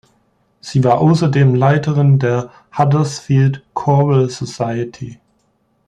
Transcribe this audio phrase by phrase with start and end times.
[0.61, 5.19] Sie war außerdem Leiterin der Huddersfield Choral Society.